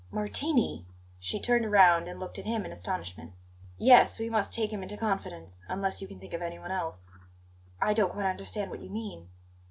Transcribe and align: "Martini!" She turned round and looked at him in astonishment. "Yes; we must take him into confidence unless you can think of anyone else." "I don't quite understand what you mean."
"Martini!" 0.09 0.87
She 1.19 1.39
turned 1.39 1.71
round 1.71 2.07
and 2.07 2.19
looked 2.19 2.39
at 2.39 2.47
him 2.47 2.65
in 2.65 2.71
astonishment. 2.71 3.33
"Yes; 3.77 4.17
we 4.19 4.31
must 4.31 4.51
take 4.51 4.73
him 4.73 4.81
into 4.81 4.97
confidence 4.97 5.63
unless 5.67 6.01
you 6.01 6.07
can 6.07 6.19
think 6.19 6.33
of 6.33 6.41
anyone 6.41 6.71
else." 6.71 7.11
"I 7.79 7.93
don't 7.93 8.09
quite 8.13 8.25
understand 8.25 8.71
what 8.71 8.81
you 8.81 8.89
mean." 8.89 9.29